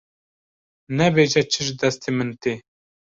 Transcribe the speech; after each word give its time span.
nebêje 0.97 1.41
çi 1.51 1.61
ji 1.65 1.73
destê 1.81 2.09
min 2.17 2.29
tê. 2.41 2.53